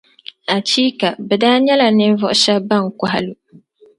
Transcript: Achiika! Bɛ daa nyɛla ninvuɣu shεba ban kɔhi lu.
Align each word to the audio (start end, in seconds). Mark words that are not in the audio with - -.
Achiika! 0.55 1.09
Bɛ 1.27 1.35
daa 1.41 1.57
nyɛla 1.65 1.87
ninvuɣu 1.97 2.35
shεba 2.41 2.65
ban 2.67 2.85
kɔhi 2.99 3.19
lu. 3.25 3.33